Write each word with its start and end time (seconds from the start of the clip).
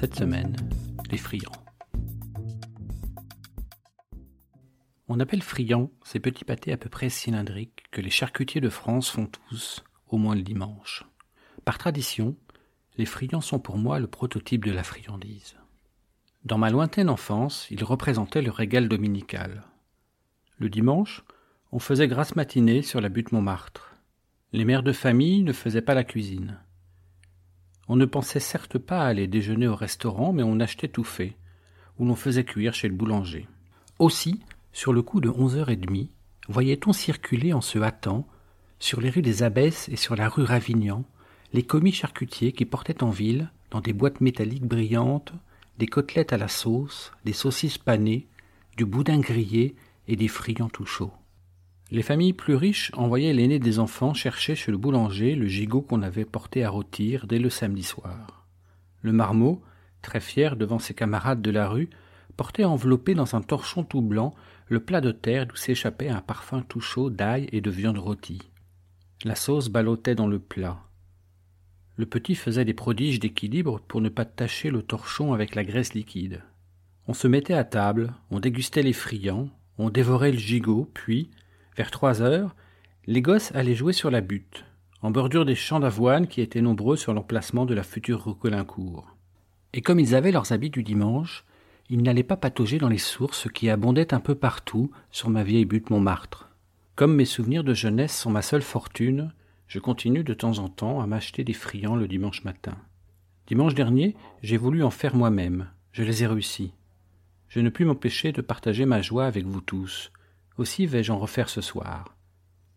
Cette 0.00 0.16
semaine, 0.16 0.56
les 1.10 1.18
friands. 1.18 1.52
On 5.08 5.20
appelle 5.20 5.42
friands 5.42 5.90
ces 6.04 6.20
petits 6.20 6.46
pâtés 6.46 6.72
à 6.72 6.78
peu 6.78 6.88
près 6.88 7.10
cylindriques 7.10 7.84
que 7.90 8.00
les 8.00 8.08
charcutiers 8.08 8.62
de 8.62 8.70
France 8.70 9.10
font 9.10 9.26
tous, 9.26 9.84
au 10.08 10.16
moins 10.16 10.34
le 10.34 10.40
dimanche. 10.40 11.04
Par 11.66 11.76
tradition, 11.76 12.34
les 12.96 13.04
friands 13.04 13.42
sont 13.42 13.58
pour 13.58 13.76
moi 13.76 13.98
le 13.98 14.06
prototype 14.06 14.64
de 14.64 14.72
la 14.72 14.84
friandise. 14.84 15.56
Dans 16.46 16.56
ma 16.56 16.70
lointaine 16.70 17.10
enfance, 17.10 17.66
ils 17.70 17.84
représentaient 17.84 18.40
le 18.40 18.50
régal 18.50 18.88
dominical. 18.88 19.64
Le 20.56 20.70
dimanche, 20.70 21.24
on 21.72 21.78
faisait 21.78 22.08
grasse 22.08 22.36
matinée 22.36 22.80
sur 22.80 23.02
la 23.02 23.10
butte 23.10 23.32
Montmartre. 23.32 23.96
Les 24.54 24.64
mères 24.64 24.82
de 24.82 24.92
famille 24.92 25.42
ne 25.42 25.52
faisaient 25.52 25.82
pas 25.82 25.92
la 25.92 26.04
cuisine. 26.04 26.58
On 27.92 27.96
ne 27.96 28.04
pensait 28.04 28.38
certes 28.38 28.78
pas 28.78 29.00
à 29.00 29.06
aller 29.06 29.26
déjeuner 29.26 29.66
au 29.66 29.74
restaurant, 29.74 30.32
mais 30.32 30.44
on 30.44 30.60
achetait 30.60 30.86
tout 30.86 31.02
fait, 31.02 31.34
ou 31.98 32.06
l'on 32.06 32.14
faisait 32.14 32.44
cuire 32.44 32.72
chez 32.72 32.86
le 32.86 32.94
boulanger. 32.94 33.48
Aussi, 33.98 34.38
sur 34.72 34.92
le 34.92 35.02
coup 35.02 35.20
de 35.20 35.28
onze 35.28 35.56
heures 35.56 35.70
et 35.70 35.76
demie, 35.76 36.08
voyait-on 36.48 36.92
circuler 36.92 37.52
en 37.52 37.60
se 37.60 37.80
hâtant, 37.80 38.28
sur 38.78 39.00
les 39.00 39.10
rues 39.10 39.22
des 39.22 39.42
Abbesses 39.42 39.88
et 39.88 39.96
sur 39.96 40.14
la 40.14 40.28
rue 40.28 40.44
Ravignan, 40.44 41.04
les 41.52 41.64
commis 41.64 41.90
charcutiers 41.90 42.52
qui 42.52 42.64
portaient 42.64 43.02
en 43.02 43.10
ville, 43.10 43.50
dans 43.72 43.80
des 43.80 43.92
boîtes 43.92 44.20
métalliques 44.20 44.68
brillantes, 44.68 45.32
des 45.78 45.88
côtelettes 45.88 46.32
à 46.32 46.38
la 46.38 46.46
sauce, 46.46 47.10
des 47.24 47.32
saucisses 47.32 47.78
panées, 47.78 48.28
du 48.76 48.84
boudin 48.84 49.18
grillé 49.18 49.74
et 50.06 50.14
des 50.14 50.28
friands 50.28 50.68
tout 50.68 50.86
chauds. 50.86 51.12
Les 51.90 52.02
familles 52.02 52.32
plus 52.32 52.54
riches 52.54 52.92
envoyaient 52.94 53.32
l'aîné 53.32 53.58
des 53.58 53.80
enfants 53.80 54.14
chercher 54.14 54.54
chez 54.54 54.70
le 54.70 54.78
boulanger 54.78 55.34
le 55.34 55.48
gigot 55.48 55.82
qu'on 55.82 56.02
avait 56.02 56.24
porté 56.24 56.64
à 56.64 56.70
rôtir 56.70 57.26
dès 57.26 57.40
le 57.40 57.50
samedi 57.50 57.82
soir. 57.82 58.46
Le 59.02 59.12
marmot, 59.12 59.60
très 60.02 60.20
fier 60.20 60.56
devant 60.56 60.78
ses 60.78 60.94
camarades 60.94 61.42
de 61.42 61.50
la 61.50 61.68
rue, 61.68 61.90
portait 62.36 62.64
enveloppé 62.64 63.14
dans 63.14 63.34
un 63.34 63.42
torchon 63.42 63.82
tout 63.82 64.02
blanc 64.02 64.34
le 64.68 64.78
plat 64.78 65.00
de 65.00 65.10
terre 65.10 65.46
d'où 65.46 65.56
s'échappait 65.56 66.08
un 66.08 66.20
parfum 66.20 66.62
tout 66.62 66.80
chaud 66.80 67.10
d'ail 67.10 67.48
et 67.50 67.60
de 67.60 67.70
viande 67.70 67.98
rôtie. 67.98 68.40
La 69.24 69.34
sauce 69.34 69.68
ballottait 69.68 70.14
dans 70.14 70.28
le 70.28 70.38
plat. 70.38 70.78
Le 71.96 72.06
petit 72.06 72.36
faisait 72.36 72.64
des 72.64 72.72
prodiges 72.72 73.18
d'équilibre 73.18 73.80
pour 73.80 74.00
ne 74.00 74.08
pas 74.08 74.24
tacher 74.24 74.70
le 74.70 74.82
torchon 74.82 75.34
avec 75.34 75.56
la 75.56 75.64
graisse 75.64 75.92
liquide. 75.92 76.40
On 77.08 77.14
se 77.14 77.26
mettait 77.26 77.54
à 77.54 77.64
table, 77.64 78.14
on 78.30 78.38
dégustait 78.38 78.82
les 78.82 78.92
friands, 78.92 79.50
on 79.76 79.90
dévorait 79.90 80.32
le 80.32 80.38
gigot, 80.38 80.88
puis, 80.94 81.30
vers 81.80 81.90
trois 81.90 82.20
heures, 82.20 82.54
les 83.06 83.22
gosses 83.22 83.54
allaient 83.54 83.74
jouer 83.74 83.94
sur 83.94 84.10
la 84.10 84.20
butte, 84.20 84.66
en 85.00 85.10
bordure 85.10 85.46
des 85.46 85.54
champs 85.54 85.80
d'avoine 85.80 86.26
qui 86.26 86.42
étaient 86.42 86.60
nombreux 86.60 86.98
sur 86.98 87.14
l'emplacement 87.14 87.64
de 87.64 87.72
la 87.72 87.82
future 87.82 88.22
rue 88.22 88.34
Colincourt. 88.34 89.16
Et 89.72 89.80
comme 89.80 89.98
ils 89.98 90.14
avaient 90.14 90.30
leurs 90.30 90.52
habits 90.52 90.68
du 90.68 90.82
dimanche, 90.82 91.42
il 91.88 92.02
n'allait 92.02 92.22
pas 92.22 92.36
patauger 92.36 92.76
dans 92.76 92.90
les 92.90 92.98
sources 92.98 93.50
qui 93.50 93.70
abondaient 93.70 94.12
un 94.12 94.20
peu 94.20 94.34
partout 94.34 94.90
sur 95.10 95.30
ma 95.30 95.42
vieille 95.42 95.64
butte 95.64 95.88
Montmartre. 95.88 96.50
Comme 96.96 97.16
mes 97.16 97.24
souvenirs 97.24 97.64
de 97.64 97.72
jeunesse 97.72 98.14
sont 98.14 98.30
ma 98.30 98.42
seule 98.42 98.60
fortune, 98.60 99.32
je 99.66 99.78
continue 99.78 100.22
de 100.22 100.34
temps 100.34 100.58
en 100.58 100.68
temps 100.68 101.00
à 101.00 101.06
m'acheter 101.06 101.44
des 101.44 101.54
friands 101.54 101.96
le 101.96 102.08
dimanche 102.08 102.44
matin. 102.44 102.76
Dimanche 103.46 103.74
dernier, 103.74 104.16
j'ai 104.42 104.58
voulu 104.58 104.82
en 104.82 104.90
faire 104.90 105.16
moi-même. 105.16 105.70
Je 105.92 106.02
les 106.02 106.24
ai 106.24 106.26
réussis. 106.26 106.74
Je 107.48 107.60
ne 107.60 107.70
puis 107.70 107.86
m'empêcher 107.86 108.32
de 108.32 108.42
partager 108.42 108.84
ma 108.84 109.00
joie 109.00 109.24
avec 109.24 109.46
vous 109.46 109.62
tous. 109.62 110.12
Aussi 110.60 110.84
vais-je 110.84 111.10
en 111.10 111.18
refaire 111.18 111.48
ce 111.48 111.62
soir. 111.62 112.18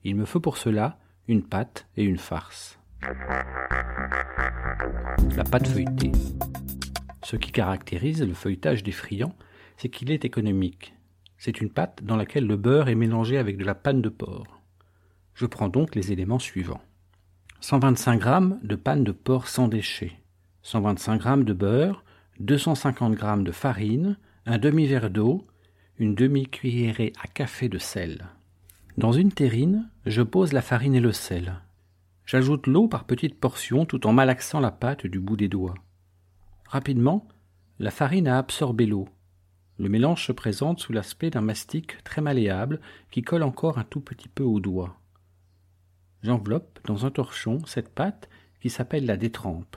Il 0.06 0.16
me 0.16 0.24
faut 0.24 0.40
pour 0.40 0.56
cela 0.56 1.00
une 1.28 1.44
pâte 1.44 1.86
et 1.98 2.06
une 2.06 2.18
farce. 2.18 2.80
La 5.36 5.44
pâte 5.44 5.68
feuilletée. 5.68 6.14
Ce 7.24 7.36
qui 7.36 7.52
caractérise 7.52 8.24
le 8.24 8.34
feuilletage 8.34 8.84
des 8.84 8.94
friands, 8.94 9.36
c'est 9.76 9.90
qu'il 9.90 10.12
est 10.12 10.24
économique. 10.24 10.94
C'est 11.38 11.60
une 11.60 11.70
pâte 11.70 12.06
dans 12.06 12.16
laquelle 12.16 12.48
le 12.48 12.56
beurre 12.56 12.88
est 12.88 12.96
mélangé 12.96 13.38
avec 13.38 13.58
de 13.58 13.66
la 13.66 13.76
panne 13.76 14.02
de 14.02 14.08
porc. 14.08 14.62
Je 15.34 15.46
prends 15.46 15.68
donc 15.68 15.94
les 15.94 16.14
éléments 16.14 16.40
suivants. 16.40 16.82
125 17.60 18.24
g 18.24 18.56
de 18.64 18.76
panne 18.78 19.04
de 19.04 19.12
porc 19.12 19.50
sans 19.50 19.68
déchets, 19.68 20.14
125 20.62 21.22
g 21.22 21.44
de 21.44 21.52
beurre, 21.52 22.06
250 22.40 23.20
g 23.20 23.44
de 23.44 23.52
farine, 23.52 24.18
un 24.46 24.58
demi-verre 24.58 25.10
d'eau, 25.10 25.46
une 26.00 26.16
demi-cuillerée 26.16 27.14
à 27.22 27.28
café 27.28 27.70
de 27.70 27.78
sel. 27.78 28.26
Dans 28.98 29.12
une 29.12 29.32
terrine, 29.32 29.90
je 30.06 30.22
pose 30.22 30.52
la 30.52 30.62
farine 30.62 30.96
et 30.96 31.00
le 31.00 31.12
sel. 31.12 31.62
J'ajoute 32.26 32.68
l'eau 32.68 32.88
par 32.88 33.04
petites 33.04 33.40
portions 33.40 33.86
tout 33.86 34.08
en 34.08 34.14
malaxant 34.14 34.60
la 34.60 34.72
pâte 34.72 35.06
du 35.06 35.20
bout 35.20 35.38
des 35.38 35.50
doigts. 35.50 35.76
Rapidement, 36.68 37.28
la 37.80 37.92
farine 37.92 38.28
a 38.28 38.38
absorbé 38.38 38.86
l'eau. 38.86 39.08
Le 39.78 39.90
mélange 39.90 40.26
se 40.26 40.32
présente 40.32 40.80
sous 40.80 40.94
l'aspect 40.94 41.30
d'un 41.30 41.42
mastic 41.42 42.04
très 42.04 42.22
malléable 42.22 42.80
qui 43.12 43.22
colle 43.22 43.44
encore 43.44 43.78
un 43.78 43.84
tout 43.84 44.02
petit 44.02 44.30
peu 44.30 44.44
aux 44.44 44.60
doigts. 44.60 45.00
J'enveloppe 46.24 46.80
dans 46.86 47.06
un 47.06 47.12
torchon 47.12 47.60
cette 47.66 47.94
pâte 47.94 48.30
qui 48.62 48.70
s'appelle 48.70 49.06
la 49.06 49.18
détrempe. 49.18 49.76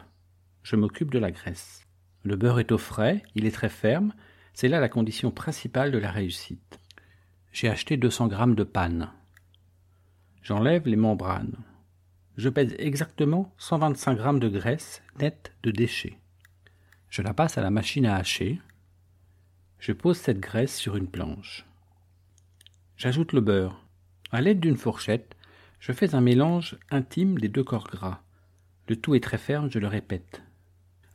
Je 0.62 0.76
m'occupe 0.76 1.10
de 1.10 1.18
la 1.18 1.30
graisse. 1.30 1.86
Le 2.22 2.36
beurre 2.36 2.60
est 2.60 2.72
au 2.72 2.78
frais, 2.78 3.22
il 3.34 3.46
est 3.46 3.50
très 3.50 3.68
ferme, 3.68 4.12
c'est 4.56 4.68
là 4.68 4.80
la 4.80 4.88
condition 4.88 5.30
principale 5.30 5.92
de 5.92 5.98
la 5.98 6.10
réussite. 6.10 6.80
J'ai 7.52 7.68
acheté 7.68 7.98
200 7.98 8.28
grammes 8.28 8.54
de 8.54 8.64
panne. 8.64 9.10
J'enlève 10.42 10.88
les 10.88 10.96
membranes. 10.96 11.58
Je 12.38 12.48
pèse 12.48 12.74
exactement 12.78 13.52
125 13.58 14.14
grammes 14.14 14.40
de 14.40 14.48
graisse 14.48 15.02
nette 15.20 15.52
de 15.62 15.70
déchets. 15.70 16.18
Je 17.10 17.20
la 17.20 17.34
passe 17.34 17.58
à 17.58 17.60
la 17.60 17.68
machine 17.68 18.06
à 18.06 18.16
hacher. 18.16 18.58
Je 19.78 19.92
pose 19.92 20.16
cette 20.16 20.40
graisse 20.40 20.74
sur 20.74 20.96
une 20.96 21.08
planche. 21.08 21.66
J'ajoute 22.96 23.34
le 23.34 23.42
beurre. 23.42 23.84
À 24.32 24.40
l'aide 24.40 24.60
d'une 24.60 24.78
fourchette, 24.78 25.36
je 25.80 25.92
fais 25.92 26.14
un 26.14 26.22
mélange 26.22 26.78
intime 26.90 27.36
des 27.36 27.48
deux 27.48 27.64
corps 27.64 27.88
gras. 27.88 28.22
Le 28.88 28.96
tout 28.96 29.14
est 29.14 29.22
très 29.22 29.36
ferme, 29.36 29.70
je 29.70 29.78
le 29.78 29.86
répète. 29.86 30.40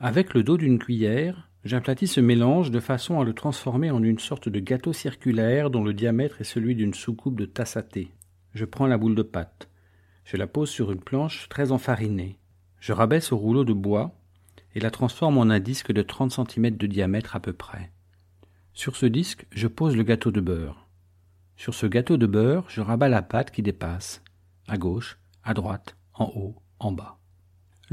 Avec 0.03 0.33
le 0.33 0.41
dos 0.41 0.57
d'une 0.57 0.79
cuillère, 0.79 1.47
j'aplatis 1.63 2.07
ce 2.07 2.21
mélange 2.21 2.71
de 2.71 2.79
façon 2.79 3.19
à 3.19 3.23
le 3.23 3.33
transformer 3.33 3.91
en 3.91 4.01
une 4.01 4.17
sorte 4.17 4.49
de 4.49 4.59
gâteau 4.59 4.93
circulaire 4.93 5.69
dont 5.69 5.83
le 5.83 5.93
diamètre 5.93 6.41
est 6.41 6.43
celui 6.43 6.73
d'une 6.73 6.95
soucoupe 6.95 7.39
de 7.39 7.45
tasse. 7.45 7.77
Je 8.55 8.65
prends 8.65 8.87
la 8.87 8.97
boule 8.97 9.13
de 9.13 9.21
pâte. 9.21 9.69
Je 10.25 10.37
la 10.37 10.47
pose 10.47 10.71
sur 10.71 10.91
une 10.91 11.01
planche 11.01 11.47
très 11.49 11.71
enfarinée. 11.71 12.39
Je 12.79 12.93
rabaisse 12.93 13.31
au 13.31 13.37
rouleau 13.37 13.63
de 13.63 13.73
bois 13.73 14.15
et 14.73 14.79
la 14.79 14.89
transforme 14.89 15.37
en 15.37 15.51
un 15.51 15.59
disque 15.59 15.91
de 15.91 16.01
30 16.01 16.31
cm 16.31 16.77
de 16.77 16.87
diamètre 16.87 17.35
à 17.35 17.39
peu 17.39 17.53
près. 17.53 17.91
Sur 18.73 18.95
ce 18.95 19.05
disque, 19.05 19.45
je 19.51 19.67
pose 19.67 19.95
le 19.95 20.01
gâteau 20.01 20.31
de 20.31 20.41
beurre. 20.41 20.87
Sur 21.57 21.75
ce 21.75 21.85
gâteau 21.85 22.17
de 22.17 22.25
beurre, 22.25 22.65
je 22.69 22.81
rabats 22.81 23.07
la 23.07 23.21
pâte 23.21 23.51
qui 23.51 23.61
dépasse, 23.61 24.23
à 24.67 24.79
gauche, 24.79 25.19
à 25.43 25.53
droite, 25.53 25.95
en 26.15 26.31
haut, 26.35 26.55
en 26.79 26.91
bas. 26.91 27.20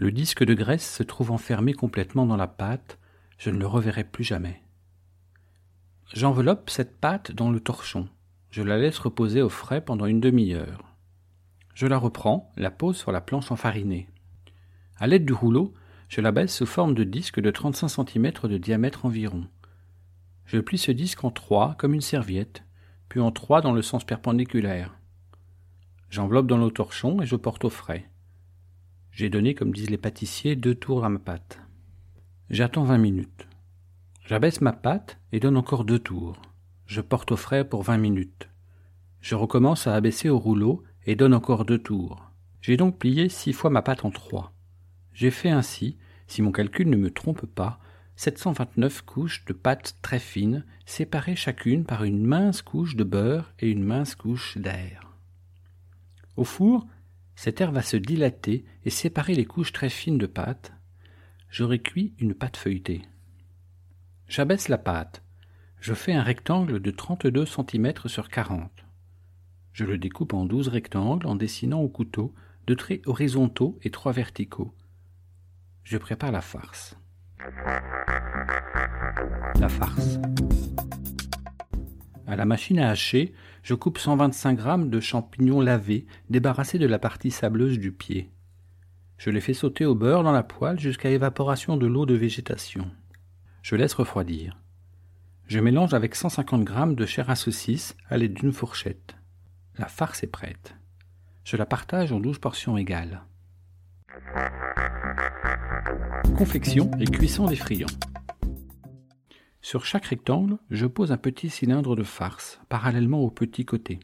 Le 0.01 0.13
disque 0.13 0.45
de 0.45 0.55
graisse 0.55 0.95
se 0.95 1.03
trouve 1.03 1.33
enfermé 1.33 1.73
complètement 1.73 2.25
dans 2.25 2.37
la 2.37 2.47
pâte, 2.47 3.01
je 3.37 3.51
ne 3.51 3.59
le 3.59 3.67
reverrai 3.67 4.05
plus 4.05 4.23
jamais. 4.23 4.63
J'enveloppe 6.15 6.71
cette 6.71 7.01
pâte 7.01 7.33
dans 7.33 7.51
le 7.51 7.59
torchon. 7.59 8.09
Je 8.53 8.63
la 8.63 8.79
laisse 8.79 9.01
reposer 9.01 9.43
au 9.43 9.49
frais 9.49 9.81
pendant 9.81 10.07
une 10.07 10.21
demi-heure. 10.21 10.85
Je 11.75 11.89
la 11.89 11.99
reprends, 11.99 12.53
la 12.57 12.71
pose 12.71 12.97
sur 12.97 13.11
la 13.11 13.21
planche 13.21 13.51
enfarinée. 13.51 14.09
À 14.99 15.09
l'aide 15.09 15.25
du 15.25 15.33
rouleau, 15.33 15.75
je 16.09 16.21
la 16.21 16.31
baisse 16.31 16.55
sous 16.55 16.65
forme 16.65 16.95
de 16.95 17.03
disque 17.03 17.41
de 17.41 17.51
35 17.51 17.89
cm 17.89 18.33
de 18.45 18.57
diamètre 18.57 19.05
environ. 19.05 19.49
Je 20.45 20.61
plie 20.61 20.79
ce 20.79 20.93
disque 20.93 21.25
en 21.25 21.33
trois 21.33 21.75
comme 21.75 21.95
une 21.95 22.03
serviette, 22.03 22.63
puis 23.09 23.19
en 23.19 23.33
trois 23.33 23.63
dans 23.63 23.73
le 23.73 23.83
sens 23.83 24.05
perpendiculaire. 24.05 24.97
J'enveloppe 26.09 26.47
dans 26.47 26.57
le 26.57 26.71
torchon 26.71 27.21
et 27.21 27.27
je 27.27 27.35
porte 27.35 27.65
au 27.65 27.71
frais. 27.71 28.09
J'ai 29.19 29.31
donné, 29.31 29.57
comme 29.57 29.73
disent 29.73 29.91
les 29.91 29.99
pâtissiers, 29.99 30.55
deux 30.55 30.77
tours 30.77 31.05
à 31.05 31.09
ma 31.09 31.19
pâte. 31.19 31.59
J'attends 32.51 32.85
vingt 32.85 32.99
minutes. 32.99 33.49
J'abaisse 34.25 34.61
ma 34.61 34.73
pâte 34.73 35.19
et 35.33 35.41
donne 35.41 35.57
encore 35.57 35.85
deux 35.85 35.99
tours. 35.99 36.41
Je 36.87 37.01
porte 37.01 37.33
au 37.33 37.37
frais 37.37 37.69
pour 37.69 37.83
vingt 37.83 37.99
minutes. 37.99 38.49
Je 39.21 39.35
recommence 39.35 39.89
à 39.89 39.97
abaisser 39.97 40.29
au 40.29 40.39
rouleau 40.39 40.85
et 41.05 41.17
donne 41.17 41.35
encore 41.35 41.65
deux 41.65 41.81
tours. 41.81 42.31
J'ai 42.61 42.77
donc 42.77 42.97
plié 43.01 43.29
six 43.29 43.53
fois 43.53 43.71
ma 43.71 43.83
pâte 43.83 44.05
en 44.05 44.13
trois. 44.13 44.53
J'ai 45.15 45.33
fait 45.33 45.51
ainsi 45.51 45.99
Si 46.29 46.41
mon 46.41 46.53
calcul 46.53 46.89
ne 46.89 46.97
me 46.97 47.11
trompe 47.11 47.45
pas, 47.45 47.81
729 48.15 49.03
couches 49.03 49.45
de 49.47 49.53
pâte 49.53 49.97
très 50.01 50.21
fines, 50.21 50.65
séparées 50.87 51.35
chacune 51.35 51.85
par 51.85 52.05
une 52.05 52.25
mince 52.25 52.63
couche 52.63 52.95
de 52.95 53.03
beurre 53.03 53.53
et 53.59 53.69
une 53.69 53.83
mince 53.83 54.15
couche 54.15 54.59
d'air. 54.59 55.13
Au 56.37 56.45
four, 56.45 56.87
cet 57.39 57.61
air 57.61 57.71
va 57.71 57.83
se 57.83 57.97
dilater 57.97 58.65
et 58.85 58.91
séparer 58.91 59.33
les 59.33 59.45
couches 59.45 59.73
très 59.73 59.91
fines 59.91 60.19
de 60.19 60.27
pâte. 60.27 60.73
J'aurai 61.49 61.79
cuit 61.79 62.13
une 62.19 62.35
pâte 62.35 62.57
feuilletée. 62.57 63.03
J'abaisse 64.27 64.69
la 64.69 64.77
pâte. 64.77 65.23
Je 65.79 65.95
fais 65.95 66.13
un 66.13 66.25
rectangle 66.25 66.81
de 66.81 66.91
32 66.91 67.47
cm 67.47 67.93
sur 68.07 68.29
40. 68.29 68.85
Je 69.73 69.85
le 69.85 69.99
découpe 69.99 70.35
en 70.35 70.47
12 70.47 70.67
rectangles 70.67 71.29
en 71.29 71.37
dessinant 71.37 71.79
au 71.79 71.89
couteau 71.89 72.35
deux 72.67 72.75
traits 72.75 73.07
horizontaux 73.07 73.79
et 73.83 73.91
trois 73.93 74.11
verticaux. 74.11 74.75
Je 75.85 75.97
prépare 75.97 76.33
la 76.33 76.41
farce. 76.41 76.99
La 79.61 79.69
farce. 79.69 80.19
À 82.29 82.37
la 82.37 82.45
machine 82.45 82.79
à 82.79 82.91
hacher, 82.91 83.33
je 83.63 83.73
coupe 83.73 83.97
125 83.97 84.61
g 84.61 84.85
de 84.85 85.01
champignons 85.01 85.63
lavés, 85.63 86.05
débarrassés 86.29 86.79
de 86.79 86.87
la 86.87 86.99
partie 86.99 87.31
sableuse 87.31 87.79
du 87.79 87.91
pied. 87.91 88.31
Je 89.17 89.31
les 89.31 89.41
fais 89.41 89.55
sauter 89.55 89.87
au 89.87 89.95
beurre 89.95 90.25
dans 90.25 90.33
la 90.33 90.43
poêle 90.43 90.79
jusqu'à 90.79 91.09
évaporation 91.09 91.79
de 91.79 91.87
l'eau 91.87 92.05
de 92.05 92.15
végétation. 92.15 92.91
Je 93.63 93.77
laisse 93.77 93.95
refroidir. 93.95 94.59
Je 95.47 95.59
mélange 95.59 95.95
avec 95.95 96.15
150 96.15 96.69
g 96.69 96.95
de 96.95 97.07
chair 97.07 97.31
à 97.31 97.35
saucisse 97.35 97.97
à 98.11 98.19
l'aide 98.19 98.35
d'une 98.35 98.53
fourchette. 98.53 99.17
La 99.79 99.87
farce 99.87 100.23
est 100.23 100.27
prête. 100.27 100.75
Je 101.45 101.57
la 101.57 101.65
partage 101.65 102.13
en 102.13 102.21
douze 102.21 102.39
portions 102.39 102.77
égales. 102.77 103.23
Confection 106.37 106.91
et 107.01 107.07
cuisson 107.07 107.47
des 107.47 107.57
friands. 107.57 107.87
Sur 109.61 109.85
chaque 109.85 110.07
rectangle, 110.07 110.59
je 110.71 110.87
pose 110.87 111.13
un 111.13 111.17
petit 111.17 111.51
cylindre 111.51 111.97
de 111.97 112.05
farce, 112.05 112.61
parallèlement 112.69 113.21
au 113.21 113.31
petit 113.31 113.65
côté. 113.65 114.01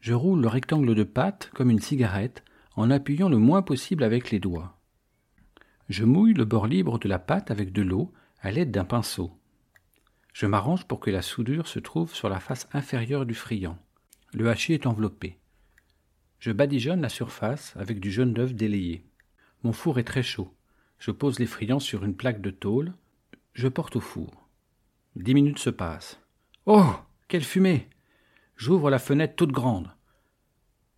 Je 0.00 0.12
roule 0.12 0.42
le 0.42 0.48
rectangle 0.48 0.94
de 0.94 1.04
pâte 1.04 1.50
comme 1.54 1.70
une 1.70 1.80
cigarette, 1.80 2.44
en 2.76 2.90
appuyant 2.90 3.28
le 3.28 3.38
moins 3.38 3.62
possible 3.62 4.04
avec 4.04 4.30
les 4.30 4.40
doigts. 4.40 4.78
Je 5.88 6.04
mouille 6.04 6.34
le 6.34 6.44
bord 6.44 6.66
libre 6.66 6.98
de 6.98 7.08
la 7.08 7.18
pâte 7.18 7.50
avec 7.50 7.72
de 7.72 7.82
l'eau 7.82 8.12
à 8.40 8.50
l'aide 8.50 8.70
d'un 8.70 8.84
pinceau. 8.84 9.32
Je 10.32 10.46
m'arrange 10.46 10.86
pour 10.86 11.00
que 11.00 11.10
la 11.10 11.22
soudure 11.22 11.68
se 11.68 11.78
trouve 11.78 12.12
sur 12.12 12.28
la 12.28 12.40
face 12.40 12.68
inférieure 12.72 13.24
du 13.24 13.34
friand. 13.34 13.78
Le 14.32 14.50
hachis 14.50 14.72
est 14.72 14.86
enveloppé. 14.86 15.38
Je 16.40 16.52
badigeonne 16.52 17.00
la 17.00 17.08
surface 17.08 17.74
avec 17.76 18.00
du 18.00 18.10
jaune 18.10 18.34
d'œuf 18.34 18.52
délayé. 18.52 19.06
Mon 19.62 19.72
four 19.72 19.98
est 19.98 20.04
très 20.04 20.22
chaud. 20.22 20.52
Je 20.98 21.10
pose 21.10 21.38
les 21.38 21.46
friands 21.46 21.80
sur 21.80 22.04
une 22.04 22.16
plaque 22.16 22.40
de 22.40 22.50
tôle. 22.50 22.92
Je 23.54 23.68
porte 23.68 23.96
au 23.96 24.00
four. 24.00 24.43
Dix 25.16 25.34
minutes 25.34 25.60
se 25.60 25.70
passent. 25.70 26.18
Oh 26.66 26.92
Quelle 27.28 27.44
fumée 27.44 27.88
J'ouvre 28.56 28.90
la 28.90 28.98
fenêtre 28.98 29.36
toute 29.36 29.52
grande. 29.52 29.90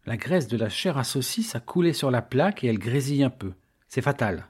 La 0.06 0.16
graisse 0.16 0.48
de 0.48 0.56
la 0.56 0.70
chair 0.70 0.96
à 0.96 1.04
saucisse 1.04 1.54
a 1.54 1.60
coulé 1.60 1.92
sur 1.92 2.10
la 2.10 2.22
plaque 2.22 2.64
et 2.64 2.68
elle 2.68 2.78
grésille 2.78 3.24
un 3.24 3.30
peu. 3.30 3.52
C'est 3.88 4.00
fatal. 4.00 4.46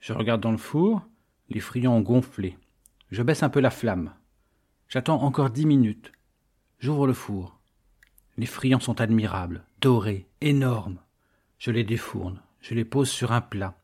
Je 0.00 0.12
regarde 0.12 0.42
dans 0.42 0.50
le 0.50 0.58
four. 0.58 1.02
Les 1.48 1.60
friands 1.60 1.94
ont 1.94 2.02
gonflé. 2.02 2.58
Je 3.10 3.22
baisse 3.22 3.42
un 3.42 3.48
peu 3.48 3.60
la 3.60 3.70
flamme. 3.70 4.12
J'attends 4.88 5.22
encore 5.22 5.50
dix 5.50 5.64
minutes. 5.64 6.12
J'ouvre 6.78 7.06
le 7.06 7.14
four. 7.14 7.58
Les 8.36 8.46
friands 8.46 8.80
sont 8.80 9.00
admirables, 9.00 9.64
dorés, 9.80 10.28
énormes. 10.40 11.00
Je 11.58 11.70
les 11.70 11.82
défourne, 11.82 12.42
je 12.60 12.74
les 12.74 12.84
pose 12.84 13.08
sur 13.08 13.32
un 13.32 13.40
plat. 13.40 13.80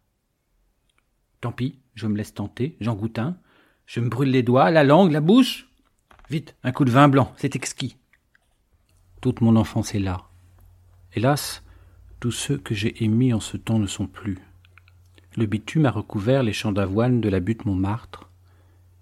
Tant 1.41 1.51
pis, 1.51 1.79
je 1.95 2.07
me 2.07 2.17
laisse 2.17 2.35
tenter, 2.35 2.77
j'en 2.81 2.95
goûte 2.95 3.19
un. 3.19 3.39
Je 3.87 4.01
me 4.01 4.09
brûle 4.09 4.31
les 4.31 4.43
doigts, 4.43 4.71
la 4.71 4.85
langue, 4.85 5.13
la 5.13 5.21
bouche. 5.21 5.69
Vite, 6.31 6.55
un 6.65 6.73
coup 6.73 6.85
de 6.85 6.91
vin 6.91 7.09
blanc, 7.09 7.33
c'est 7.37 7.57
exquis. 7.57 7.97
Toute 9.21 9.41
mon 9.41 9.57
enfance 9.57 9.95
est 9.95 10.01
là. 10.01 10.25
Hélas, 11.15 11.63
tous 12.21 12.33
ceux 12.33 12.59
que 12.59 12.75
j'ai 12.75 13.05
émis 13.05 13.33
en 13.33 13.41
ce 13.41 13.57
temps 13.57 13.79
ne 13.79 13.87
sont 13.87 14.07
plus. 14.07 14.39
Le 15.37 15.47
bitume 15.47 15.87
a 15.87 15.91
recouvert 15.91 16.43
les 16.43 16.53
champs 16.53 16.73
d'avoine 16.73 17.21
de 17.21 17.29
la 17.29 17.41
butte 17.41 17.67
Montmartre, 17.67 18.31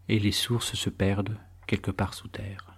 et 0.08 0.18
les 0.18 0.32
sources 0.32 0.74
se 0.74 0.90
perdent 0.90 1.36
quelque 1.66 1.90
part 1.90 2.14
sous 2.14 2.28
terre. 2.28 2.72